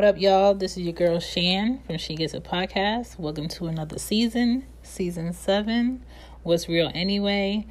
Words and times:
What 0.00 0.08
up, 0.08 0.18
y'all? 0.18 0.54
This 0.54 0.78
is 0.78 0.84
your 0.84 0.94
girl 0.94 1.20
Shan 1.20 1.82
from 1.84 1.98
She 1.98 2.14
Gets 2.14 2.32
It 2.32 2.42
Podcast. 2.42 3.18
Welcome 3.18 3.48
to 3.48 3.66
another 3.66 3.98
season, 3.98 4.64
season 4.82 5.34
seven. 5.34 6.02
What's 6.42 6.70
real 6.70 6.90
anyway? 6.94 7.66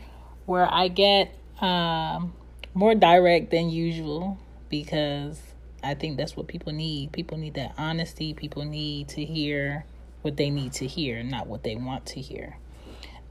Where 0.45 0.71
I 0.71 0.89
get 0.89 1.35
um, 1.59 2.33
more 2.75 2.93
direct 2.93 3.49
than 3.49 3.71
usual 3.71 4.37
because 4.69 5.41
I 5.83 5.95
think 5.95 6.17
that's 6.17 6.37
what 6.37 6.47
people 6.47 6.71
need. 6.71 7.13
People 7.13 7.39
need 7.39 7.55
that 7.55 7.73
honesty. 7.79 8.35
People 8.35 8.63
need 8.63 9.07
to 9.09 9.25
hear 9.25 9.85
what 10.21 10.37
they 10.37 10.51
need 10.51 10.73
to 10.73 10.85
hear, 10.85 11.23
not 11.23 11.47
what 11.47 11.63
they 11.63 11.75
want 11.75 12.05
to 12.05 12.21
hear. 12.21 12.59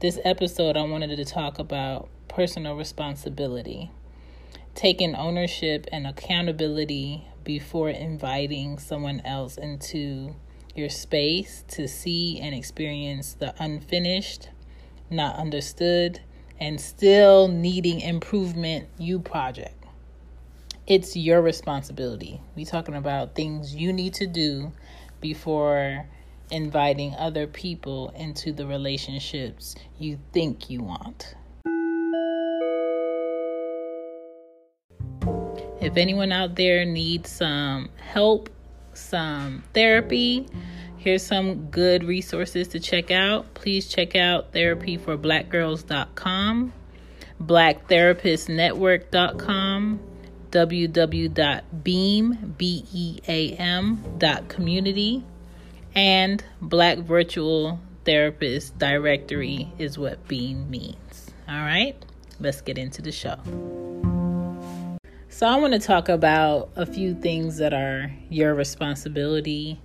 This 0.01 0.19
episode, 0.25 0.75
I 0.75 0.81
wanted 0.81 1.15
to 1.15 1.23
talk 1.23 1.57
about 1.57 2.09
personal 2.27 2.75
responsibility, 2.75 3.91
taking 4.75 5.15
ownership 5.15 5.87
and 5.89 6.05
accountability 6.05 7.29
before 7.49 7.89
inviting 7.89 8.77
someone 8.77 9.19
else 9.25 9.57
into 9.57 10.35
your 10.75 10.87
space 10.87 11.63
to 11.67 11.87
see 11.87 12.39
and 12.39 12.53
experience 12.53 13.33
the 13.33 13.51
unfinished, 13.57 14.49
not 15.09 15.35
understood, 15.35 16.21
and 16.59 16.79
still 16.79 17.47
needing 17.47 18.01
improvement 18.01 18.87
you 18.99 19.17
project. 19.17 19.83
It's 20.85 21.15
your 21.15 21.41
responsibility. 21.41 22.39
We 22.55 22.65
talking 22.65 22.93
about 22.93 23.33
things 23.33 23.73
you 23.73 23.93
need 23.93 24.13
to 24.13 24.27
do 24.27 24.71
before 25.19 26.07
inviting 26.51 27.15
other 27.15 27.47
people 27.47 28.13
into 28.15 28.53
the 28.53 28.67
relationships 28.67 29.73
you 29.97 30.19
think 30.33 30.69
you 30.69 30.83
want. 30.83 31.33
If 35.81 35.97
anyone 35.97 36.31
out 36.31 36.55
there 36.55 36.85
needs 36.85 37.31
some 37.31 37.89
help, 37.97 38.49
some 38.93 39.63
therapy, 39.73 40.47
here's 40.97 41.25
some 41.25 41.69
good 41.69 42.03
resources 42.03 42.67
to 42.69 42.79
check 42.79 43.11
out. 43.11 43.53
Please 43.53 43.87
check 43.87 44.15
out 44.15 44.51
therapyforblackgirls.com, 44.51 46.73
blacktherapistnetwork.com, 47.41 49.99
www.beam, 50.51 52.55
B-E-A-M, 52.57 54.03
dot 54.17 54.49
community, 54.49 55.23
and 55.95 56.43
Black 56.61 56.97
Virtual 56.99 57.79
Therapist 58.03 58.77
Directory 58.77 59.71
is 59.77 59.97
what 59.97 60.27
Beam 60.27 60.69
means. 60.69 61.31
All 61.47 61.61
right, 61.61 61.95
let's 62.39 62.59
get 62.61 62.77
into 62.77 63.01
the 63.01 63.13
show. 63.13 63.37
So, 65.39 65.47
I 65.47 65.55
want 65.55 65.71
to 65.71 65.79
talk 65.79 66.09
about 66.09 66.69
a 66.75 66.85
few 66.85 67.13
things 67.13 67.59
that 67.59 67.73
are 67.73 68.11
your 68.29 68.53
responsibility, 68.53 69.79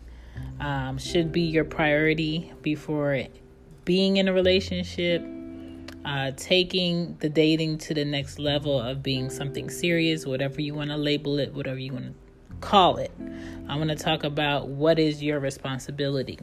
um, 0.59 0.99
should 0.99 1.31
be 1.31 1.43
your 1.43 1.65
priority 1.65 2.53
before 2.61 3.23
being 3.85 4.17
in 4.17 4.27
a 4.27 4.33
relationship, 4.33 5.25
uh, 6.05 6.33
taking 6.37 7.17
the 7.21 7.29
dating 7.29 7.79
to 7.79 7.95
the 7.95 8.05
next 8.05 8.41
level 8.41 8.81
of 8.81 9.01
being 9.01 9.31
something 9.31 9.71
serious, 9.71 10.27
whatever 10.27 10.61
you 10.61 10.75
want 10.75 10.91
to 10.91 10.97
label 10.97 11.39
it, 11.39 11.55
whatever 11.55 11.79
you 11.79 11.93
want 11.93 12.07
to 12.07 12.57
call 12.61 12.97
it. 12.97 13.13
I 13.69 13.77
want 13.77 13.91
to 13.91 13.97
talk 13.97 14.25
about 14.25 14.67
what 14.67 14.99
is 14.99 15.23
your 15.23 15.39
responsibility. 15.39 16.41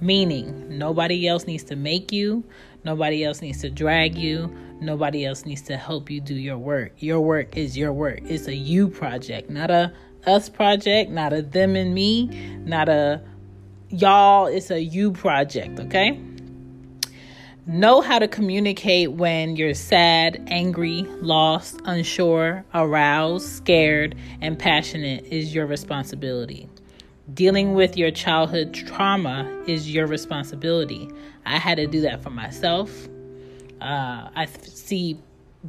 Meaning, 0.00 0.78
nobody 0.78 1.26
else 1.26 1.48
needs 1.48 1.64
to 1.64 1.74
make 1.74 2.12
you, 2.12 2.44
nobody 2.86 3.22
else 3.24 3.42
needs 3.42 3.60
to 3.60 3.68
drag 3.68 4.16
you, 4.16 4.50
Nobody 4.80 5.24
else 5.24 5.46
needs 5.46 5.62
to 5.62 5.76
help 5.76 6.10
you 6.10 6.20
do 6.20 6.34
your 6.34 6.58
work. 6.58 6.92
Your 6.98 7.20
work 7.20 7.56
is 7.56 7.78
your 7.78 7.92
work. 7.92 8.20
It's 8.24 8.46
a 8.46 8.54
you 8.54 8.88
project, 8.88 9.48
not 9.48 9.70
a 9.70 9.92
us 10.26 10.48
project, 10.48 11.10
not 11.10 11.32
a 11.32 11.40
them 11.40 11.76
and 11.76 11.94
me, 11.94 12.26
not 12.58 12.88
a 12.88 13.22
y'all. 13.88 14.46
It's 14.46 14.70
a 14.70 14.80
you 14.80 15.12
project, 15.12 15.80
okay? 15.80 16.20
Know 17.66 18.00
how 18.00 18.18
to 18.18 18.28
communicate 18.28 19.12
when 19.12 19.56
you're 19.56 19.74
sad, 19.74 20.42
angry, 20.48 21.02
lost, 21.20 21.80
unsure, 21.84 22.64
aroused, 22.74 23.48
scared, 23.48 24.14
and 24.40 24.58
passionate 24.58 25.24
is 25.24 25.54
your 25.54 25.66
responsibility. 25.66 26.68
Dealing 27.34 27.74
with 27.74 27.96
your 27.96 28.12
childhood 28.12 28.72
trauma 28.72 29.64
is 29.66 29.92
your 29.92 30.06
responsibility. 30.06 31.10
I 31.44 31.58
had 31.58 31.76
to 31.78 31.88
do 31.88 32.02
that 32.02 32.22
for 32.22 32.30
myself. 32.30 33.08
Uh, 33.80 34.30
I 34.32 34.46
see 34.62 35.18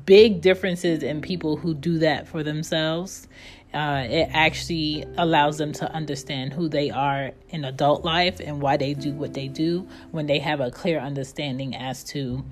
big 0.06 0.41
differences 0.41 1.01
in 1.01 1.19
people 1.19 1.57
who 1.57 1.73
do 1.73 1.97
that 1.97 2.28
for 2.28 2.44
themselves. 2.44 3.28
Uh, 3.73 4.06
it 4.07 4.29
actually 4.34 5.03
allows 5.17 5.57
them 5.57 5.73
to 5.73 5.91
understand 5.91 6.53
who 6.53 6.69
they 6.69 6.91
are 6.91 7.31
in 7.50 7.66
adult 7.66 8.06
life 8.06 8.40
and 8.40 8.62
why 8.62 8.78
they 8.78 8.94
do 8.94 9.12
what 9.13 9.34
they 9.34 9.47
do 9.47 9.88
when 10.12 10.28
they 10.28 10.38
have 10.38 10.59
a 10.59 10.69
clear 10.69 11.00
understanding 11.00 11.75
as 11.75 12.03
to 12.03 12.46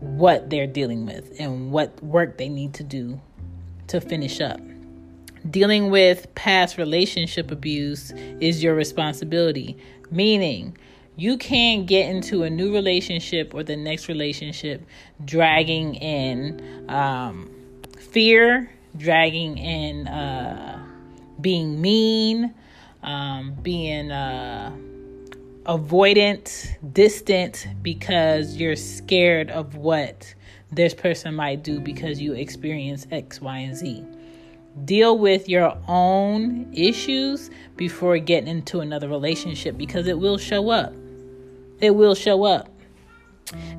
what 0.00 0.50
they're 0.50 0.66
dealing 0.66 1.06
with 1.06 1.32
and 1.38 1.70
what 1.70 2.02
work 2.02 2.38
they 2.38 2.48
need 2.48 2.74
to 2.74 2.82
do 2.82 3.20
to 3.86 4.00
finish 4.00 4.40
up. 4.40 4.60
Dealing 5.48 5.90
with 5.90 6.34
past 6.34 6.78
relationship 6.78 7.50
abuse 7.50 8.10
is 8.40 8.62
your 8.62 8.74
responsibility, 8.74 9.76
meaning 10.10 10.76
you 11.16 11.38
can't 11.38 11.86
get 11.86 12.10
into 12.10 12.42
a 12.42 12.50
new 12.50 12.72
relationship 12.72 13.54
or 13.54 13.62
the 13.62 13.76
next 13.76 14.08
relationship 14.08 14.84
dragging 15.24 15.94
in 15.96 16.88
um, 16.88 17.50
fear, 17.98 18.70
dragging 18.96 19.58
in 19.58 20.08
uh, 20.08 20.84
being 21.40 21.80
mean, 21.80 22.52
um, 23.02 23.54
being 23.62 24.10
uh, 24.10 24.72
avoidant, 25.64 26.76
distant 26.92 27.68
because 27.80 28.56
you're 28.56 28.76
scared 28.76 29.50
of 29.50 29.76
what 29.76 30.34
this 30.72 30.94
person 30.94 31.34
might 31.34 31.62
do 31.62 31.80
because 31.80 32.20
you 32.20 32.32
experience 32.32 33.06
X, 33.10 33.40
Y, 33.40 33.58
and 33.58 33.76
Z. 33.76 34.04
Deal 34.84 35.18
with 35.18 35.48
your 35.48 35.76
own 35.88 36.72
issues 36.72 37.50
before 37.76 38.18
getting 38.18 38.48
into 38.48 38.80
another 38.80 39.08
relationship 39.08 39.76
because 39.76 40.06
it 40.06 40.18
will 40.18 40.38
show 40.38 40.70
up 40.70 40.92
it 41.80 41.94
will 41.94 42.14
show 42.14 42.44
up. 42.44 42.68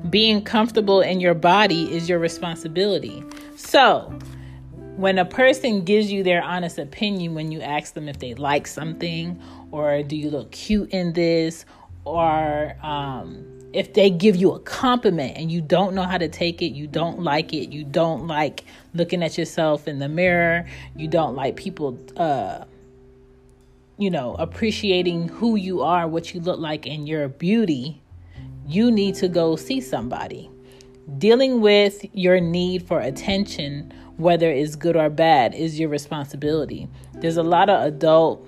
Being 0.08 0.42
comfortable 0.42 1.00
in 1.00 1.20
your 1.20 1.34
body 1.34 1.94
is 1.94 2.08
your 2.08 2.18
responsibility. 2.18 3.22
So, 3.56 4.18
when 4.96 5.18
a 5.18 5.24
person 5.24 5.84
gives 5.84 6.10
you 6.10 6.22
their 6.22 6.42
honest 6.42 6.78
opinion, 6.78 7.34
when 7.34 7.52
you 7.52 7.60
ask 7.60 7.94
them 7.94 8.08
if 8.08 8.18
they 8.18 8.34
like 8.34 8.66
something, 8.66 9.40
or 9.70 10.02
do 10.02 10.16
you 10.16 10.28
look 10.28 10.50
cute 10.50 10.90
in 10.90 11.12
this, 11.12 11.64
or 12.10 12.76
um, 12.82 13.46
if 13.72 13.94
they 13.94 14.10
give 14.10 14.36
you 14.36 14.52
a 14.52 14.58
compliment 14.60 15.36
and 15.36 15.50
you 15.50 15.60
don't 15.60 15.94
know 15.94 16.02
how 16.02 16.18
to 16.18 16.28
take 16.28 16.60
it, 16.60 16.72
you 16.72 16.86
don't 16.86 17.20
like 17.20 17.52
it, 17.52 17.70
you 17.70 17.84
don't 17.84 18.26
like 18.26 18.64
looking 18.94 19.22
at 19.22 19.38
yourself 19.38 19.86
in 19.86 19.98
the 19.98 20.08
mirror, 20.08 20.66
you 20.96 21.06
don't 21.06 21.36
like 21.36 21.56
people, 21.56 21.98
uh, 22.16 22.64
you 23.96 24.10
know, 24.10 24.34
appreciating 24.34 25.28
who 25.28 25.54
you 25.56 25.82
are, 25.82 26.08
what 26.08 26.34
you 26.34 26.40
look 26.40 26.58
like, 26.58 26.86
and 26.86 27.08
your 27.08 27.28
beauty, 27.28 28.02
you 28.66 28.90
need 28.90 29.14
to 29.16 29.28
go 29.28 29.56
see 29.56 29.80
somebody. 29.80 30.50
Dealing 31.18 31.60
with 31.60 32.04
your 32.12 32.40
need 32.40 32.86
for 32.86 33.00
attention, 33.00 33.92
whether 34.16 34.50
it's 34.50 34.74
good 34.74 34.96
or 34.96 35.10
bad, 35.10 35.54
is 35.54 35.78
your 35.78 35.88
responsibility. 35.88 36.88
There's 37.14 37.36
a 37.36 37.42
lot 37.42 37.68
of 37.68 37.84
adult 37.84 38.46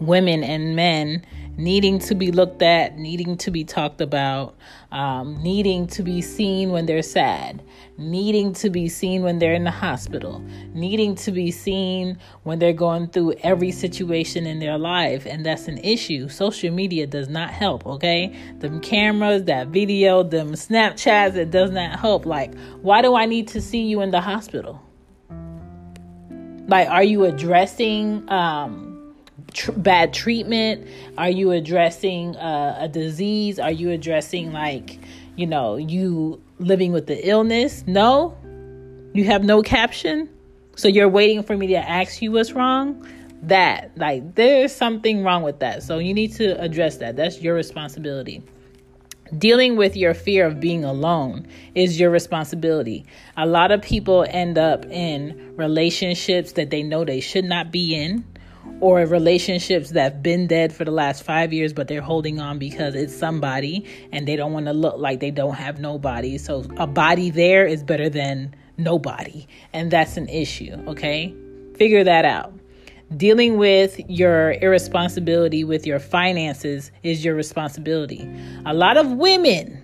women 0.00 0.42
and 0.42 0.76
men 0.76 1.24
needing 1.56 1.98
to 2.00 2.14
be 2.14 2.32
looked 2.32 2.62
at, 2.62 2.96
needing 2.98 3.36
to 3.36 3.50
be 3.50 3.64
talked 3.64 4.00
about, 4.00 4.56
um, 4.90 5.40
needing 5.42 5.86
to 5.86 6.02
be 6.02 6.20
seen 6.20 6.70
when 6.70 6.86
they're 6.86 7.02
sad, 7.02 7.62
needing 7.96 8.52
to 8.52 8.70
be 8.70 8.88
seen 8.88 9.22
when 9.22 9.38
they're 9.38 9.54
in 9.54 9.64
the 9.64 9.70
hospital, 9.70 10.42
needing 10.72 11.14
to 11.14 11.30
be 11.30 11.50
seen 11.50 12.18
when 12.42 12.58
they're 12.58 12.72
going 12.72 13.06
through 13.08 13.32
every 13.42 13.70
situation 13.70 14.46
in 14.46 14.58
their 14.58 14.78
life. 14.78 15.26
And 15.26 15.46
that's 15.46 15.68
an 15.68 15.78
issue. 15.78 16.28
Social 16.28 16.72
media 16.72 17.06
does 17.06 17.28
not 17.28 17.50
help, 17.50 17.86
okay? 17.86 18.34
Them 18.58 18.80
cameras, 18.80 19.44
that 19.44 19.68
video, 19.68 20.22
them 20.22 20.52
Snapchats, 20.52 21.36
it 21.36 21.50
does 21.50 21.70
not 21.70 21.98
help. 22.00 22.26
Like, 22.26 22.54
why 22.82 23.02
do 23.02 23.14
I 23.14 23.26
need 23.26 23.48
to 23.48 23.60
see 23.60 23.82
you 23.82 24.00
in 24.00 24.10
the 24.10 24.20
hospital? 24.20 24.80
Like, 26.66 26.88
are 26.88 27.04
you 27.04 27.24
addressing, 27.24 28.28
um, 28.30 28.83
tr- 29.52 29.72
bad 29.72 30.12
treatment? 30.12 30.86
Are 31.18 31.30
you 31.30 31.52
addressing 31.52 32.36
uh, 32.36 32.78
a 32.80 32.88
disease? 32.88 33.58
Are 33.58 33.70
you 33.70 33.90
addressing 33.90 34.52
like, 34.52 34.98
you 35.36 35.46
know, 35.46 35.76
you 35.76 36.42
living 36.58 36.92
with 36.92 37.06
the 37.06 37.28
illness? 37.28 37.84
No. 37.86 38.36
You 39.12 39.24
have 39.24 39.44
no 39.44 39.62
caption. 39.62 40.28
So 40.76 40.88
you're 40.88 41.08
waiting 41.08 41.42
for 41.42 41.56
me 41.56 41.68
to 41.68 41.76
ask 41.76 42.20
you 42.20 42.32
what's 42.32 42.52
wrong? 42.52 43.06
That, 43.42 43.92
like, 43.96 44.34
there's 44.34 44.74
something 44.74 45.22
wrong 45.22 45.42
with 45.42 45.60
that. 45.60 45.82
So 45.82 45.98
you 45.98 46.14
need 46.14 46.32
to 46.36 46.60
address 46.60 46.96
that. 46.96 47.14
That's 47.16 47.40
your 47.40 47.54
responsibility. 47.54 48.42
Dealing 49.36 49.76
with 49.76 49.96
your 49.96 50.14
fear 50.14 50.46
of 50.46 50.60
being 50.60 50.84
alone 50.84 51.46
is 51.74 51.98
your 52.00 52.10
responsibility. 52.10 53.04
A 53.36 53.46
lot 53.46 53.70
of 53.70 53.82
people 53.82 54.24
end 54.28 54.58
up 54.58 54.84
in 54.86 55.54
relationships 55.56 56.52
that 56.52 56.70
they 56.70 56.82
know 56.82 57.04
they 57.04 57.20
should 57.20 57.44
not 57.44 57.70
be 57.70 57.94
in 57.94 58.24
or 58.80 59.00
relationships 59.06 59.90
that've 59.90 60.22
been 60.22 60.46
dead 60.46 60.72
for 60.72 60.84
the 60.84 60.90
last 60.90 61.22
five 61.22 61.52
years, 61.52 61.72
but 61.72 61.88
they're 61.88 62.02
holding 62.02 62.40
on 62.40 62.58
because 62.58 62.94
it's 62.94 63.14
somebody 63.14 63.84
and 64.12 64.26
they 64.26 64.36
don't 64.36 64.52
want 64.52 64.66
to 64.66 64.72
look 64.72 64.96
like 64.98 65.20
they 65.20 65.30
don't 65.30 65.54
have 65.54 65.80
nobody. 65.80 66.38
So 66.38 66.64
a 66.76 66.86
body 66.86 67.30
there 67.30 67.66
is 67.66 67.82
better 67.82 68.08
than 68.08 68.54
nobody. 68.76 69.46
And 69.72 69.90
that's 69.90 70.16
an 70.16 70.28
issue, 70.28 70.74
okay? 70.86 71.34
Figure 71.76 72.04
that 72.04 72.24
out. 72.24 72.52
Dealing 73.16 73.58
with 73.58 74.00
your 74.08 74.52
irresponsibility 74.52 75.62
with 75.62 75.86
your 75.86 76.00
finances 76.00 76.90
is 77.02 77.24
your 77.24 77.34
responsibility. 77.34 78.28
A 78.66 78.74
lot 78.74 78.96
of 78.96 79.12
women 79.12 79.83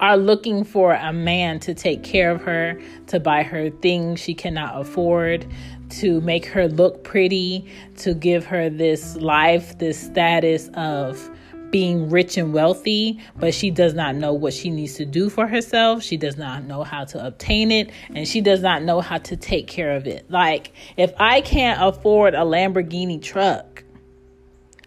are 0.00 0.16
looking 0.16 0.64
for 0.64 0.92
a 0.92 1.12
man 1.12 1.60
to 1.60 1.74
take 1.74 2.02
care 2.02 2.30
of 2.30 2.42
her, 2.42 2.80
to 3.06 3.20
buy 3.20 3.42
her 3.42 3.70
things 3.70 4.20
she 4.20 4.34
cannot 4.34 4.80
afford, 4.80 5.46
to 5.90 6.20
make 6.22 6.46
her 6.46 6.68
look 6.68 7.04
pretty, 7.04 7.66
to 7.96 8.14
give 8.14 8.44
her 8.46 8.68
this 8.68 9.16
life, 9.16 9.78
this 9.78 9.98
status 10.00 10.68
of 10.74 11.30
being 11.70 12.08
rich 12.08 12.36
and 12.36 12.52
wealthy, 12.52 13.18
but 13.36 13.52
she 13.52 13.68
does 13.68 13.94
not 13.94 14.14
know 14.14 14.32
what 14.32 14.52
she 14.54 14.70
needs 14.70 14.94
to 14.94 15.04
do 15.04 15.28
for 15.28 15.48
herself. 15.48 16.04
She 16.04 16.16
does 16.16 16.36
not 16.36 16.62
know 16.64 16.84
how 16.84 17.04
to 17.06 17.26
obtain 17.26 17.72
it, 17.72 17.90
and 18.14 18.28
she 18.28 18.40
does 18.40 18.62
not 18.62 18.84
know 18.84 19.00
how 19.00 19.18
to 19.18 19.36
take 19.36 19.66
care 19.66 19.96
of 19.96 20.06
it. 20.06 20.30
Like, 20.30 20.72
if 20.96 21.12
I 21.18 21.40
can't 21.40 21.82
afford 21.82 22.34
a 22.34 22.42
Lamborghini 22.42 23.20
truck, 23.20 23.82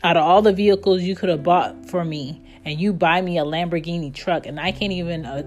out 0.01 0.15
of 0.15 0.23
all 0.23 0.41
the 0.41 0.53
vehicles 0.53 1.01
you 1.01 1.13
could 1.15 1.27
have 1.27 1.43
bought 1.43 1.89
for 1.89 2.05
me, 2.05 2.41
and 2.67 2.79
you 2.79 2.91
buy 2.91 3.21
me 3.21 3.37
a 3.37 3.45
Lamborghini 3.45 4.13
truck, 4.13 4.45
and 4.45 4.59
I 4.59 4.71
can't 4.71 4.91
even 4.91 5.25
uh, 5.25 5.43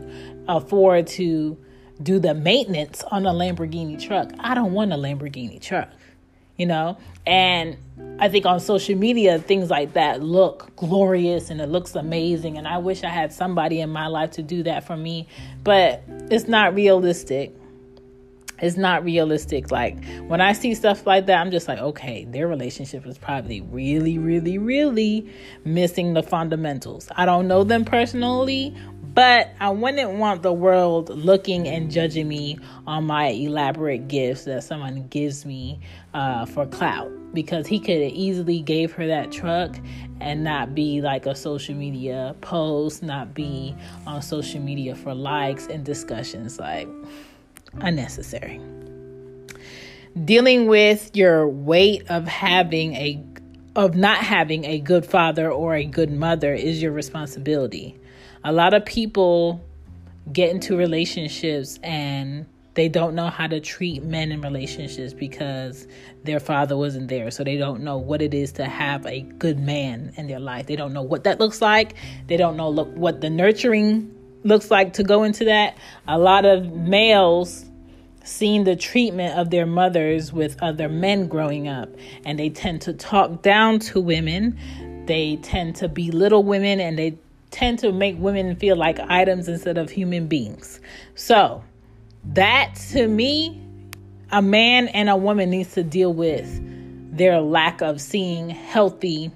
afford 0.48 1.06
to 1.08 1.58
do 2.02 2.18
the 2.18 2.32
maintenance 2.32 3.04
on 3.10 3.26
a 3.26 3.32
Lamborghini 3.32 4.00
truck. 4.00 4.30
I 4.40 4.54
don't 4.54 4.72
want 4.72 4.92
a 4.92 4.96
Lamborghini 4.96 5.60
truck, 5.60 5.90
you 6.56 6.64
know? 6.64 6.96
And 7.26 7.76
I 8.18 8.28
think 8.30 8.46
on 8.46 8.58
social 8.58 8.96
media, 8.96 9.38
things 9.38 9.68
like 9.68 9.92
that 9.92 10.22
look 10.22 10.74
glorious 10.76 11.50
and 11.50 11.60
it 11.60 11.68
looks 11.68 11.94
amazing. 11.94 12.56
And 12.56 12.66
I 12.66 12.78
wish 12.78 13.04
I 13.04 13.10
had 13.10 13.32
somebody 13.32 13.80
in 13.80 13.90
my 13.90 14.06
life 14.06 14.30
to 14.32 14.42
do 14.42 14.62
that 14.62 14.84
for 14.84 14.96
me, 14.96 15.28
but 15.62 16.02
it's 16.30 16.48
not 16.48 16.74
realistic. 16.74 17.54
It's 18.60 18.76
not 18.76 19.04
realistic. 19.04 19.70
Like 19.70 20.04
when 20.26 20.40
I 20.40 20.52
see 20.52 20.74
stuff 20.74 21.06
like 21.06 21.26
that, 21.26 21.40
I'm 21.40 21.50
just 21.50 21.68
like, 21.68 21.78
okay, 21.78 22.24
their 22.24 22.48
relationship 22.48 23.06
is 23.06 23.18
probably 23.18 23.60
really, 23.60 24.18
really, 24.18 24.58
really 24.58 25.30
missing 25.64 26.14
the 26.14 26.22
fundamentals. 26.22 27.08
I 27.16 27.24
don't 27.26 27.48
know 27.48 27.64
them 27.64 27.84
personally, 27.84 28.74
but 29.14 29.50
I 29.58 29.70
wouldn't 29.70 30.12
want 30.12 30.42
the 30.42 30.52
world 30.52 31.08
looking 31.08 31.66
and 31.66 31.90
judging 31.90 32.28
me 32.28 32.58
on 32.86 33.04
my 33.04 33.28
elaborate 33.28 34.08
gifts 34.08 34.44
that 34.44 34.62
someone 34.62 35.08
gives 35.08 35.44
me 35.44 35.80
uh, 36.14 36.46
for 36.46 36.66
clout 36.66 37.10
because 37.34 37.66
he 37.66 37.78
could 37.78 38.00
have 38.02 38.12
easily 38.12 38.60
gave 38.60 38.92
her 38.92 39.06
that 39.06 39.32
truck 39.32 39.76
and 40.20 40.44
not 40.44 40.74
be 40.74 41.00
like 41.00 41.26
a 41.26 41.34
social 41.34 41.74
media 41.74 42.36
post, 42.40 43.02
not 43.02 43.34
be 43.34 43.74
on 44.06 44.22
social 44.22 44.60
media 44.60 44.94
for 44.94 45.14
likes 45.14 45.66
and 45.66 45.84
discussions 45.84 46.58
like 46.58 46.88
unnecessary. 47.74 48.60
Dealing 50.24 50.66
with 50.66 51.14
your 51.14 51.48
weight 51.48 52.04
of 52.10 52.26
having 52.26 52.94
a 52.94 53.24
of 53.76 53.94
not 53.94 54.18
having 54.18 54.64
a 54.64 54.80
good 54.80 55.06
father 55.06 55.50
or 55.50 55.76
a 55.76 55.84
good 55.84 56.10
mother 56.10 56.52
is 56.52 56.82
your 56.82 56.90
responsibility 56.90 57.96
a 58.44 58.52
lot 58.52 58.74
of 58.74 58.84
people 58.84 59.64
get 60.32 60.50
into 60.50 60.76
relationships 60.76 61.78
and 61.82 62.46
they 62.74 62.88
don't 62.88 63.14
know 63.14 63.28
how 63.28 63.46
to 63.46 63.60
treat 63.60 64.02
men 64.02 64.30
in 64.30 64.40
relationships 64.40 65.12
because 65.12 65.86
their 66.24 66.40
father 66.40 66.76
wasn't 66.76 67.08
there. 67.08 67.30
So 67.30 67.42
they 67.42 67.56
don't 67.56 67.82
know 67.82 67.98
what 67.98 68.22
it 68.22 68.32
is 68.32 68.52
to 68.52 68.64
have 68.64 69.04
a 69.06 69.22
good 69.22 69.58
man 69.58 70.12
in 70.16 70.28
their 70.28 70.38
life. 70.38 70.66
They 70.66 70.76
don't 70.76 70.92
know 70.92 71.02
what 71.02 71.24
that 71.24 71.40
looks 71.40 71.60
like. 71.60 71.94
They 72.28 72.36
don't 72.36 72.56
know 72.56 72.70
look 72.70 72.88
what 72.94 73.20
the 73.20 73.28
nurturing 73.28 74.14
looks 74.44 74.70
like 74.70 74.94
to 74.94 75.02
go 75.02 75.22
into 75.22 75.44
that. 75.46 75.76
A 76.08 76.18
lot 76.18 76.44
of 76.44 76.72
males 76.72 77.64
seen 78.24 78.64
the 78.64 78.76
treatment 78.76 79.38
of 79.38 79.50
their 79.50 79.66
mothers 79.66 80.32
with 80.32 80.62
other 80.62 80.88
men 80.88 81.26
growing 81.26 81.68
up 81.68 81.88
and 82.24 82.38
they 82.38 82.50
tend 82.50 82.82
to 82.82 82.92
talk 82.92 83.42
down 83.42 83.78
to 83.78 84.00
women. 84.00 84.58
They 85.06 85.36
tend 85.36 85.76
to 85.76 85.88
belittle 85.88 86.44
women 86.44 86.80
and 86.80 86.98
they 86.98 87.18
tend 87.50 87.78
to 87.80 87.92
make 87.92 88.16
women 88.18 88.54
feel 88.56 88.76
like 88.76 88.98
items 89.00 89.48
instead 89.48 89.78
of 89.78 89.90
human 89.90 90.26
beings. 90.26 90.80
So, 91.14 91.64
that 92.24 92.74
to 92.92 93.08
me, 93.08 93.60
a 94.30 94.42
man 94.42 94.88
and 94.88 95.08
a 95.08 95.16
woman 95.16 95.50
needs 95.50 95.72
to 95.74 95.82
deal 95.82 96.12
with 96.12 97.16
their 97.16 97.40
lack 97.40 97.80
of 97.80 98.00
seeing 98.00 98.50
healthy 98.50 99.32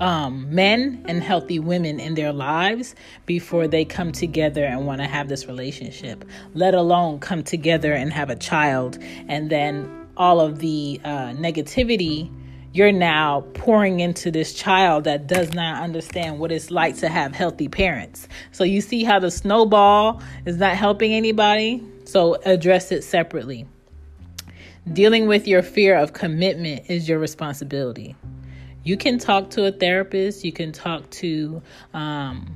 um, 0.00 0.52
men 0.52 1.04
and 1.06 1.22
healthy 1.22 1.58
women 1.58 2.00
in 2.00 2.14
their 2.14 2.32
lives 2.32 2.94
before 3.26 3.68
they 3.68 3.84
come 3.84 4.10
together 4.12 4.64
and 4.64 4.86
want 4.86 5.00
to 5.00 5.06
have 5.06 5.28
this 5.28 5.46
relationship, 5.46 6.24
let 6.54 6.74
alone 6.74 7.20
come 7.20 7.42
together 7.42 7.92
and 7.92 8.12
have 8.12 8.30
a 8.30 8.36
child 8.36 8.98
and 9.28 9.50
then 9.50 10.08
all 10.16 10.40
of 10.40 10.58
the 10.58 11.00
uh, 11.04 11.28
negativity 11.30 12.30
you're 12.72 12.92
now 12.92 13.40
pouring 13.54 13.98
into 13.98 14.30
this 14.30 14.54
child 14.54 15.02
that 15.04 15.26
does 15.26 15.52
not 15.54 15.82
understand 15.82 16.38
what 16.38 16.52
it's 16.52 16.70
like 16.70 16.96
to 16.96 17.08
have 17.08 17.34
healthy 17.34 17.68
parents. 17.68 18.28
So 18.52 18.62
you 18.62 18.80
see 18.80 19.02
how 19.02 19.18
the 19.18 19.30
snowball 19.30 20.22
is 20.46 20.56
not 20.56 20.76
helping 20.76 21.12
anybody? 21.12 21.84
So 22.04 22.36
address 22.44 22.92
it 22.92 23.02
separately. 23.02 23.66
Dealing 24.92 25.26
with 25.26 25.48
your 25.48 25.62
fear 25.62 25.96
of 25.96 26.12
commitment 26.12 26.88
is 26.88 27.08
your 27.08 27.18
responsibility. 27.18 28.14
You 28.82 28.96
can 28.96 29.18
talk 29.18 29.50
to 29.50 29.66
a 29.66 29.72
therapist, 29.72 30.44
you 30.44 30.52
can 30.52 30.72
talk 30.72 31.08
to 31.10 31.62
um, 31.92 32.54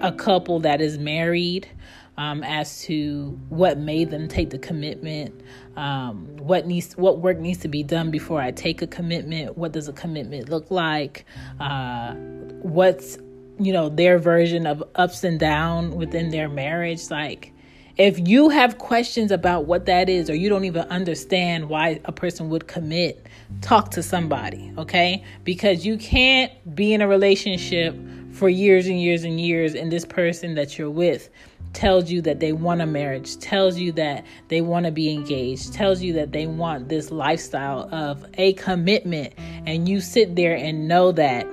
a 0.00 0.12
couple 0.12 0.60
that 0.60 0.80
is 0.80 0.98
married 0.98 1.68
um, 2.16 2.44
as 2.44 2.82
to 2.82 3.38
what 3.48 3.78
made 3.78 4.10
them 4.10 4.28
take 4.28 4.50
the 4.50 4.58
commitment, 4.58 5.40
um, 5.76 6.36
what 6.36 6.66
needs, 6.66 6.96
what 6.96 7.18
work 7.18 7.38
needs 7.38 7.58
to 7.60 7.68
be 7.68 7.82
done 7.82 8.10
before 8.10 8.40
I 8.40 8.52
take 8.52 8.82
a 8.82 8.86
commitment. 8.86 9.58
What 9.58 9.72
does 9.72 9.88
a 9.88 9.92
commitment 9.92 10.48
look 10.48 10.70
like? 10.70 11.24
Uh, 11.58 12.14
what's 12.62 13.18
you 13.58 13.72
know 13.72 13.88
their 13.88 14.18
version 14.18 14.66
of 14.66 14.82
ups 14.94 15.24
and 15.24 15.40
down 15.40 15.96
within 15.96 16.30
their 16.30 16.48
marriage? 16.48 17.10
Like, 17.10 17.52
if 17.96 18.28
you 18.28 18.48
have 18.48 18.78
questions 18.78 19.30
about 19.30 19.66
what 19.66 19.86
that 19.86 20.08
is, 20.08 20.28
or 20.28 20.34
you 20.34 20.48
don't 20.48 20.64
even 20.64 20.82
understand 20.88 21.68
why 21.68 22.00
a 22.04 22.12
person 22.12 22.48
would 22.48 22.66
commit, 22.66 23.26
talk 23.60 23.92
to 23.92 24.02
somebody, 24.02 24.72
okay? 24.76 25.24
Because 25.44 25.86
you 25.86 25.96
can't 25.96 26.50
be 26.74 26.92
in 26.92 27.00
a 27.00 27.08
relationship 27.08 27.96
for 28.32 28.48
years 28.48 28.86
and 28.86 29.00
years 29.00 29.22
and 29.22 29.40
years, 29.40 29.74
and 29.74 29.92
this 29.92 30.04
person 30.04 30.56
that 30.56 30.76
you're 30.76 30.90
with 30.90 31.28
tells 31.72 32.10
you 32.10 32.20
that 32.22 32.40
they 32.40 32.52
want 32.52 32.80
a 32.80 32.86
marriage, 32.86 33.36
tells 33.38 33.78
you 33.78 33.92
that 33.92 34.24
they 34.48 34.60
want 34.60 34.86
to 34.86 34.92
be 34.92 35.12
engaged, 35.12 35.72
tells 35.72 36.00
you 36.02 36.12
that 36.12 36.32
they 36.32 36.46
want 36.46 36.88
this 36.88 37.10
lifestyle 37.10 37.88
of 37.94 38.26
a 38.34 38.54
commitment, 38.54 39.32
and 39.66 39.88
you 39.88 40.00
sit 40.00 40.34
there 40.34 40.56
and 40.56 40.88
know 40.88 41.12
that 41.12 41.46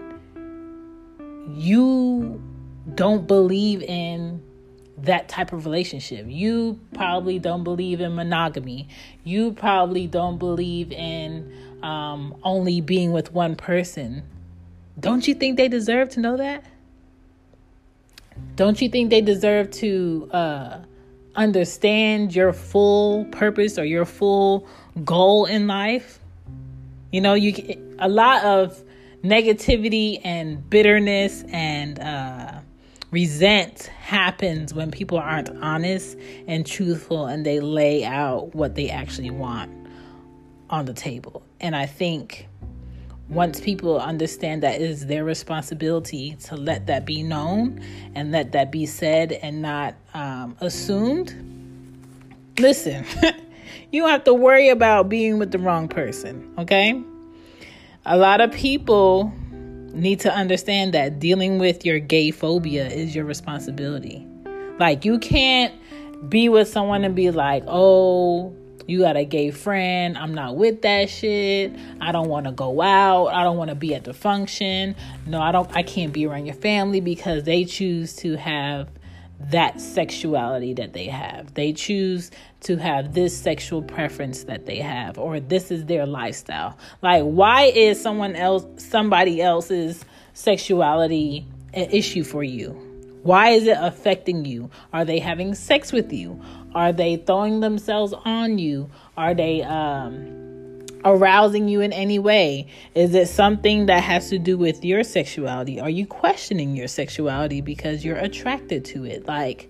you 1.54 2.42
don't 2.96 3.28
believe 3.28 3.84
in 3.84 4.42
that 5.04 5.28
type 5.28 5.54
of 5.54 5.66
relationship. 5.66 6.26
You 6.28 6.80
probably 6.94 7.40
don't 7.40 7.64
believe 7.64 8.02
in 8.02 8.16
monogamy. 8.16 8.88
You 9.24 9.54
probably 9.54 10.08
don't 10.08 10.38
believe 10.38 10.92
in 10.92 11.52
um, 11.84 12.36
only 12.44 12.82
being 12.82 13.12
with 13.12 13.32
one 13.34 13.56
person. 13.56 14.24
Don't 15.00 15.28
you 15.28 15.34
think 15.34 15.58
they 15.58 15.68
deserve 15.68 16.10
to 16.10 16.20
know 16.20 16.38
that? 16.38 16.64
Don't 18.56 18.82
you 18.82 18.90
think 18.90 19.10
they 19.10 19.22
deserve 19.22 19.72
to 19.72 20.30
uh, 20.32 20.80
understand 21.36 22.36
your 22.36 22.54
full 22.54 23.26
purpose 23.26 23.80
or 23.80 23.86
your 23.86 24.06
full 24.06 24.68
goal 25.04 25.46
in 25.46 25.68
life? 25.68 26.20
You 27.12 27.22
know, 27.22 27.34
you 27.34 27.96
a 28.00 28.08
lot 28.08 28.44
of 28.44 28.82
negativity 29.24 30.22
and 30.24 30.68
bitterness 30.70 31.44
and 31.50 32.00
uh, 32.00 32.61
resent 33.12 33.88
happens 34.00 34.74
when 34.74 34.90
people 34.90 35.18
aren't 35.18 35.50
honest 35.62 36.18
and 36.48 36.66
truthful 36.66 37.28
and 37.28 37.46
they 37.46 37.60
lay 37.60 38.06
out 38.06 38.56
what 38.56 38.76
they 38.76 38.90
actually 38.90 39.30
want 39.30 39.70
on 40.70 40.86
the 40.86 40.94
table. 40.94 41.44
And 41.60 41.76
I 41.76 41.86
think 41.86 42.48
once 43.28 43.60
people 43.60 44.00
understand 44.00 44.64
that 44.64 44.76
it 44.76 44.90
is 44.90 45.08
their 45.08 45.24
responsibility 45.24 46.36
to 46.44 46.56
let 46.56 46.88
that 46.88 47.06
be 47.06 47.22
known 47.22 47.82
and 48.16 48.32
let 48.32 48.54
that 48.54 48.72
be 48.72 48.86
said 48.86 49.32
and 49.32 49.62
not 49.62 49.96
um, 50.14 50.56
assumed, 50.62 51.34
listen, 52.60 53.06
you 53.92 54.06
have 54.08 54.24
to 54.24 54.34
worry 54.34 54.70
about 54.70 55.10
being 55.10 55.38
with 55.38 55.52
the 55.52 55.60
wrong 55.60 55.88
person, 55.88 56.54
okay? 56.58 57.02
A 58.06 58.18
lot 58.18 58.42
of 58.42 58.52
people 58.52 59.34
need 59.94 60.20
to 60.22 60.34
understand 60.34 60.94
that 60.94 61.20
dealing 61.20 61.60
with 61.60 61.86
your 61.86 62.00
gay 62.00 62.32
phobia 62.32 62.88
is 62.88 63.16
your 63.16 63.26
responsibility. 63.26 64.26
Like, 64.80 65.06
you 65.06 65.20
can't 65.20 65.74
be 66.30 66.50
with 66.50 66.68
someone 66.68 67.04
and 67.04 67.16
be 67.16 67.32
like, 67.32 67.64
oh, 67.68 68.56
You 68.88 69.00
got 69.00 69.16
a 69.16 69.24
gay 69.24 69.52
friend. 69.52 70.18
I'm 70.18 70.34
not 70.34 70.56
with 70.56 70.82
that 70.82 71.10
shit. 71.10 71.72
I 72.02 72.12
don't 72.12 72.28
want 72.30 72.46
to 72.48 72.52
go 72.52 72.82
out. 72.82 73.28
I 73.28 73.44
don't 73.44 73.58
want 73.58 73.70
to 73.70 73.76
be 73.76 73.94
at 73.96 74.04
the 74.04 74.14
function. 74.14 74.96
No, 75.26 75.40
I 75.40 75.52
don't 75.52 75.70
I 75.76 75.84
can't 75.84 76.12
be 76.12 76.26
around 76.26 76.46
your 76.46 76.56
family 76.56 77.00
because 77.00 77.44
they 77.44 77.64
choose 77.64 78.16
to 78.18 78.36
have 78.38 78.90
that 79.50 79.82
sexuality 79.82 80.74
that 80.74 80.94
they 80.94 81.06
have. 81.06 81.54
They 81.56 81.74
choose 81.74 82.32
to 82.62 82.78
have 82.78 83.14
this 83.14 83.36
sexual 83.38 83.82
preference 83.82 84.44
that 84.44 84.66
they 84.66 84.78
have 84.78 85.18
or 85.18 85.40
this 85.40 85.72
is 85.72 85.86
their 85.86 86.06
lifestyle. 86.06 86.78
Like 87.02 87.24
why 87.24 87.64
is 87.64 88.00
someone 88.00 88.36
else 88.36 88.66
somebody 88.78 89.42
else's 89.42 90.06
sexuality 90.34 91.46
an 91.74 91.90
issue 91.90 92.24
for 92.24 92.44
you? 92.44 92.88
Why 93.24 93.50
is 93.50 93.68
it 93.68 93.78
affecting 93.80 94.46
you? 94.46 94.70
Are 94.94 95.06
they 95.06 95.20
having 95.20 95.54
sex 95.54 95.92
with 95.92 96.12
you? 96.12 96.42
Are 96.74 96.92
they 96.92 97.18
throwing 97.18 97.60
themselves 97.60 98.14
on 98.26 98.58
you? 98.58 98.90
Are 99.16 99.34
they 99.34 99.62
um, 99.62 100.41
arousing 101.04 101.68
you 101.68 101.82
in 101.82 101.94
any 101.94 102.20
way? 102.20 102.68
Is 102.96 103.16
it 103.16 103.28
something 103.28 103.88
that 103.88 104.04
has 104.04 104.30
to 104.30 104.40
do 104.40 104.58
with 104.58 104.84
your 104.84 105.04
sexuality? 105.04 105.80
Are 105.80 105.90
you 105.90 106.06
questioning 106.06 106.76
your 106.76 106.88
sexuality 106.88 107.62
because 107.62 108.06
you're 108.06 108.18
attracted 108.18 108.86
to 108.86 109.06
it? 109.06 109.28
Like, 109.28 109.70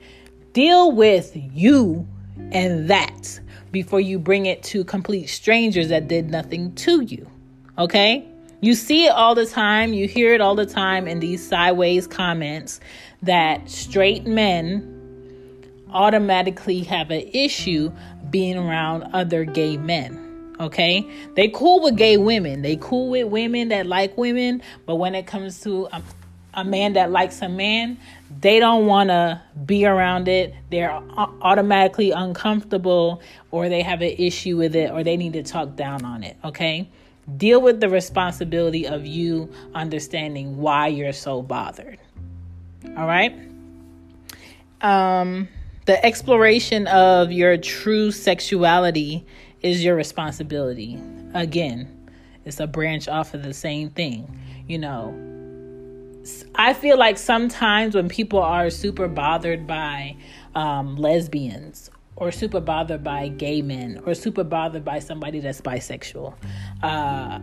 deal 0.53 0.91
with 0.91 1.31
you 1.35 2.07
and 2.51 2.89
that 2.89 3.39
before 3.71 4.01
you 4.01 4.19
bring 4.19 4.45
it 4.45 4.63
to 4.63 4.83
complete 4.83 5.27
strangers 5.27 5.89
that 5.89 6.07
did 6.07 6.29
nothing 6.29 6.73
to 6.75 7.01
you. 7.01 7.29
Okay? 7.77 8.27
You 8.59 8.75
see 8.75 9.05
it 9.05 9.11
all 9.11 9.33
the 9.33 9.45
time, 9.45 9.93
you 9.93 10.07
hear 10.07 10.33
it 10.33 10.41
all 10.41 10.55
the 10.55 10.65
time 10.65 11.07
in 11.07 11.19
these 11.19 11.47
sideways 11.47 12.05
comments 12.05 12.79
that 13.23 13.69
straight 13.69 14.25
men 14.25 14.97
automatically 15.91 16.81
have 16.83 17.11
an 17.11 17.27
issue 17.33 17.91
being 18.29 18.57
around 18.57 19.03
other 19.13 19.45
gay 19.45 19.77
men. 19.77 20.30
Okay? 20.61 21.09
They 21.33 21.49
cool 21.49 21.81
with 21.81 21.97
gay 21.97 22.17
women. 22.17 22.61
They 22.61 22.77
cool 22.79 23.09
with 23.09 23.27
women 23.27 23.69
that 23.69 23.87
like 23.87 24.17
women, 24.17 24.61
but 24.85 24.95
when 24.95 25.15
it 25.15 25.25
comes 25.25 25.59
to 25.61 25.87
a, 25.91 26.01
a 26.53 26.63
man 26.63 26.93
that 26.93 27.11
likes 27.11 27.41
a 27.41 27.49
man, 27.49 27.97
they 28.39 28.59
don't 28.59 28.85
want 28.85 29.09
to 29.09 29.41
be 29.65 29.85
around 29.85 30.27
it. 30.27 30.53
They're 30.69 30.91
automatically 30.91 32.11
uncomfortable 32.11 33.21
or 33.49 33.69
they 33.69 33.81
have 33.81 34.01
an 34.01 34.15
issue 34.17 34.57
with 34.57 34.75
it 34.75 34.91
or 34.91 35.03
they 35.03 35.17
need 35.17 35.33
to 35.33 35.43
talk 35.43 35.75
down 35.75 36.05
on 36.05 36.23
it, 36.23 36.37
okay? 36.45 36.87
Deal 37.37 37.59
with 37.59 37.79
the 37.79 37.89
responsibility 37.89 38.87
of 38.87 39.05
you 39.05 39.51
understanding 39.73 40.57
why 40.57 40.87
you're 40.87 41.13
so 41.13 41.41
bothered. 41.41 41.97
All 42.95 43.07
right? 43.07 43.35
Um 44.81 45.47
the 45.85 46.03
exploration 46.05 46.87
of 46.87 47.31
your 47.31 47.57
true 47.57 48.11
sexuality 48.11 49.25
is 49.61 49.83
your 49.83 49.95
responsibility. 49.95 50.99
Again, 51.33 52.09
it's 52.45 52.59
a 52.59 52.67
branch 52.67 53.07
off 53.07 53.33
of 53.33 53.43
the 53.43 53.53
same 53.53 53.89
thing. 53.89 54.39
You 54.67 54.79
know, 54.79 55.15
I 56.55 56.73
feel 56.73 56.97
like 56.97 57.17
sometimes 57.17 57.95
when 57.95 58.09
people 58.09 58.39
are 58.39 58.69
super 58.69 59.07
bothered 59.07 59.67
by 59.67 60.15
um, 60.55 60.95
lesbians 60.95 61.89
or 62.15 62.31
super 62.31 62.59
bothered 62.59 63.03
by 63.03 63.29
gay 63.29 63.61
men 63.61 64.01
or 64.05 64.13
super 64.13 64.43
bothered 64.43 64.85
by 64.85 64.99
somebody 64.99 65.39
that's 65.39 65.61
bisexual, 65.61 66.35
uh, 66.83 67.39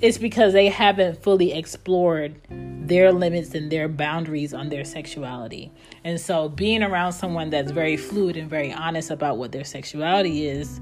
it's 0.00 0.18
because 0.18 0.52
they 0.52 0.68
haven't 0.68 1.22
fully 1.22 1.52
explored 1.52 2.40
their 2.50 3.12
limits 3.12 3.54
and 3.54 3.72
their 3.72 3.88
boundaries 3.88 4.52
on 4.52 4.68
their 4.68 4.84
sexuality. 4.84 5.72
And 6.02 6.20
so 6.20 6.48
being 6.48 6.82
around 6.82 7.12
someone 7.12 7.48
that's 7.50 7.70
very 7.70 7.96
fluid 7.96 8.36
and 8.36 8.50
very 8.50 8.72
honest 8.72 9.10
about 9.10 9.38
what 9.38 9.52
their 9.52 9.64
sexuality 9.64 10.46
is, 10.46 10.80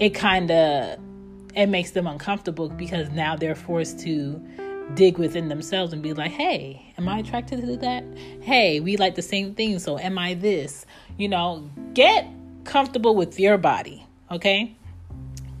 it 0.00 0.10
kind 0.10 0.50
of 0.50 0.98
it 1.54 1.66
makes 1.66 1.90
them 1.92 2.06
uncomfortable 2.06 2.68
because 2.68 3.10
now 3.10 3.36
they're 3.36 3.54
forced 3.54 4.00
to 4.00 4.42
dig 4.94 5.18
within 5.18 5.48
themselves 5.48 5.92
and 5.92 6.02
be 6.02 6.12
like, 6.12 6.32
"Hey, 6.32 6.92
am 6.98 7.08
I 7.08 7.18
attracted 7.18 7.60
to 7.60 7.76
that? 7.76 8.02
Hey, 8.40 8.80
we 8.80 8.96
like 8.96 9.14
the 9.14 9.22
same 9.22 9.54
thing, 9.54 9.78
so 9.78 9.98
am 9.98 10.18
I 10.18 10.34
this?" 10.34 10.86
You 11.18 11.28
know, 11.28 11.70
get 11.94 12.26
comfortable 12.64 13.14
with 13.14 13.38
your 13.38 13.58
body, 13.58 14.04
okay? 14.30 14.74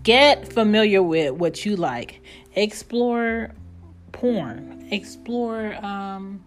Get 0.02 0.50
familiar 0.50 1.02
with 1.02 1.32
what 1.32 1.66
you 1.66 1.76
like. 1.76 2.22
Explore 2.54 3.50
porn. 4.12 4.88
Explore 4.90 5.74
um, 5.84 6.42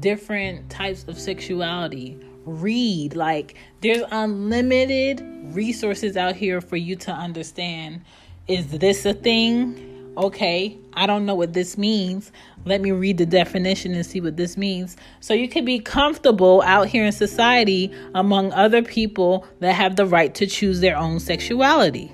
different 0.00 0.68
types 0.70 1.04
of 1.04 1.18
sexuality. 1.18 2.18
Read. 2.44 3.14
Like, 3.14 3.56
there's 3.80 4.02
unlimited 4.10 5.20
resources 5.54 6.16
out 6.16 6.36
here 6.36 6.60
for 6.60 6.76
you 6.76 6.96
to 6.96 7.12
understand 7.12 8.02
is 8.48 8.66
this 8.68 9.06
a 9.06 9.14
thing? 9.14 10.12
Okay, 10.16 10.76
I 10.92 11.06
don't 11.06 11.24
know 11.24 11.34
what 11.34 11.52
this 11.52 11.78
means. 11.78 12.32
Let 12.66 12.80
me 12.80 12.90
read 12.90 13.18
the 13.18 13.24
definition 13.24 13.94
and 13.94 14.04
see 14.04 14.20
what 14.20 14.36
this 14.36 14.56
means. 14.56 14.96
So 15.20 15.32
you 15.32 15.48
can 15.48 15.64
be 15.64 15.78
comfortable 15.78 16.60
out 16.62 16.88
here 16.88 17.04
in 17.04 17.12
society 17.12 17.92
among 18.14 18.52
other 18.52 18.82
people 18.82 19.46
that 19.60 19.72
have 19.72 19.96
the 19.96 20.04
right 20.04 20.34
to 20.34 20.46
choose 20.46 20.80
their 20.80 20.96
own 20.96 21.18
sexuality. 21.18 22.12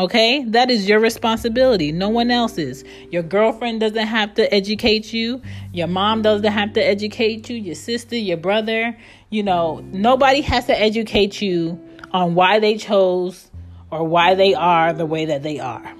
Okay? 0.00 0.44
That 0.44 0.70
is 0.70 0.88
your 0.88 0.98
responsibility, 0.98 1.92
no 1.92 2.08
one 2.08 2.30
else's. 2.30 2.84
Your 3.10 3.22
girlfriend 3.22 3.80
doesn't 3.80 4.06
have 4.06 4.32
to 4.34 4.52
educate 4.52 5.12
you. 5.12 5.42
Your 5.74 5.88
mom 5.88 6.22
doesn't 6.22 6.50
have 6.50 6.72
to 6.72 6.80
educate 6.80 7.50
you. 7.50 7.56
Your 7.56 7.74
sister, 7.74 8.16
your 8.16 8.38
brother. 8.38 8.96
You 9.28 9.42
know, 9.42 9.80
nobody 9.92 10.40
has 10.40 10.64
to 10.66 10.80
educate 10.80 11.42
you 11.42 11.78
on 12.12 12.34
why 12.34 12.60
they 12.60 12.78
chose 12.78 13.50
or 13.90 14.04
why 14.04 14.34
they 14.34 14.54
are 14.54 14.94
the 14.94 15.04
way 15.04 15.26
that 15.26 15.42
they 15.42 15.60
are. 15.60 15.94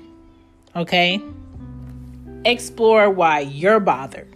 Okay? 0.74 1.20
Explore 2.46 3.10
why 3.10 3.40
you're 3.40 3.80
bothered. 3.80 4.32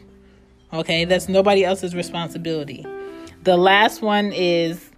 Okay? 0.75 1.07
That's 1.07 1.27
nobody 1.27 1.65
else's 1.65 1.95
responsibility. 1.95 2.85
The 3.45 3.57
last 3.57 4.03
one 4.03 4.31
is 4.31 4.91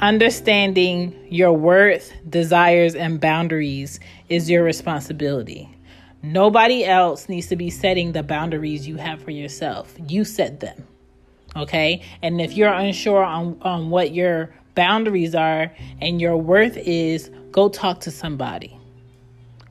Understanding 0.00 1.16
your 1.30 1.52
worth, 1.52 2.12
desires, 2.28 2.94
and 2.94 3.20
boundaries 3.20 3.98
is 4.28 4.50
your 4.50 4.62
responsibility. 4.62 5.70
Nobody 6.22 6.84
else 6.84 7.28
needs 7.28 7.46
to 7.48 7.56
be 7.56 7.70
setting 7.70 8.12
the 8.12 8.22
boundaries 8.22 8.86
you 8.86 8.96
have 8.96 9.22
for 9.22 9.30
yourself. 9.30 9.94
You 10.08 10.24
set 10.24 10.60
them. 10.60 10.86
Okay? 11.54 12.02
And 12.22 12.40
if 12.40 12.52
you're 12.54 12.72
unsure 12.72 13.24
on, 13.24 13.58
on 13.62 13.90
what 13.90 14.12
your 14.12 14.54
boundaries 14.74 15.34
are 15.34 15.72
and 16.00 16.20
your 16.20 16.36
worth 16.36 16.76
is, 16.76 17.30
go 17.50 17.68
talk 17.68 18.00
to 18.00 18.10
somebody 18.10 18.78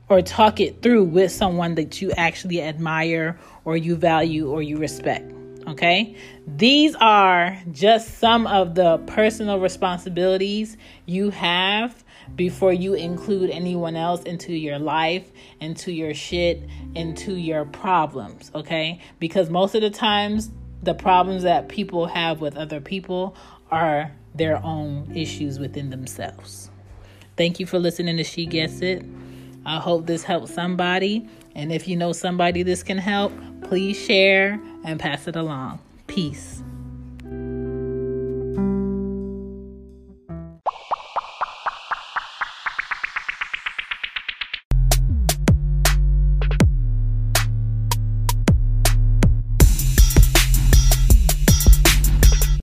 or 0.08 0.22
talk 0.22 0.60
it 0.60 0.82
through 0.82 1.04
with 1.04 1.30
someone 1.30 1.74
that 1.76 2.00
you 2.00 2.10
actually 2.12 2.62
admire 2.62 3.38
or 3.64 3.76
you 3.76 3.96
value 3.96 4.50
or 4.50 4.62
you 4.62 4.78
respect. 4.78 5.35
Okay, 5.66 6.16
these 6.46 6.94
are 7.00 7.60
just 7.72 8.18
some 8.18 8.46
of 8.46 8.76
the 8.76 8.98
personal 8.98 9.58
responsibilities 9.58 10.76
you 11.06 11.30
have 11.30 12.04
before 12.36 12.72
you 12.72 12.94
include 12.94 13.50
anyone 13.50 13.96
else 13.96 14.22
into 14.22 14.52
your 14.52 14.78
life, 14.78 15.30
into 15.60 15.92
your 15.92 16.14
shit, 16.14 16.62
into 16.94 17.34
your 17.34 17.64
problems. 17.64 18.52
Okay, 18.54 19.00
because 19.18 19.50
most 19.50 19.74
of 19.74 19.80
the 19.80 19.90
times, 19.90 20.50
the 20.82 20.94
problems 20.94 21.42
that 21.42 21.68
people 21.68 22.06
have 22.06 22.40
with 22.40 22.56
other 22.56 22.80
people 22.80 23.34
are 23.70 24.12
their 24.36 24.62
own 24.64 25.10
issues 25.16 25.58
within 25.58 25.90
themselves. 25.90 26.70
Thank 27.36 27.58
you 27.58 27.66
for 27.66 27.78
listening 27.78 28.16
to 28.18 28.24
She 28.24 28.46
Gets 28.46 28.80
It. 28.82 29.04
I 29.64 29.80
hope 29.80 30.06
this 30.06 30.22
helps 30.22 30.54
somebody. 30.54 31.28
And 31.56 31.72
if 31.72 31.88
you 31.88 31.96
know 31.96 32.12
somebody 32.12 32.62
this 32.62 32.82
can 32.82 32.98
help, 32.98 33.32
please 33.62 33.98
share 33.98 34.60
and 34.86 34.98
pass 34.98 35.28
it 35.28 35.36
along. 35.36 35.80
Peace. 36.06 36.62